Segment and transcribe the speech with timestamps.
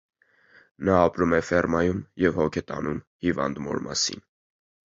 [0.89, 4.27] Նա ապրում է ֆերմայում և հոգ է տանում հիվանդ մոր մասին։